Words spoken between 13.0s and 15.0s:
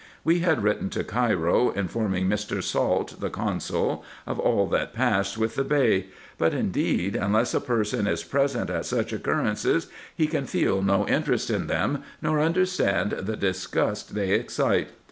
the disgust they excite.